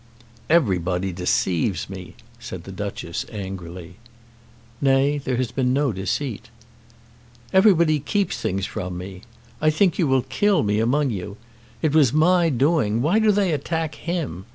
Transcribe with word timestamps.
"Everybody 0.49 1.11
deceives 1.11 1.87
me," 1.87 2.15
said 2.39 2.63
the 2.63 2.71
Duchess 2.71 3.23
angrily. 3.31 3.97
"Nay; 4.81 5.19
there 5.19 5.37
has 5.37 5.51
been 5.51 5.73
no 5.73 5.91
deceit." 5.93 6.49
"Everybody 7.53 7.99
keeps 7.99 8.39
things 8.41 8.65
from 8.65 8.97
me. 8.97 9.21
I 9.61 9.69
think 9.69 9.99
you 9.99 10.07
will 10.07 10.23
kill 10.23 10.63
me 10.63 10.79
among 10.79 11.11
you. 11.11 11.37
It 11.83 11.93
was 11.93 12.13
my 12.13 12.49
doing. 12.49 13.03
Why 13.03 13.19
do 13.19 13.31
they 13.31 13.51
attack 13.51 13.93
him? 13.93 14.47